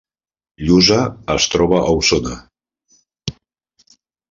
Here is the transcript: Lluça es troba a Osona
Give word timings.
Lluça 0.69 0.97
es 1.35 1.47
troba 1.57 1.83
a 1.83 1.93
Osona 1.99 2.39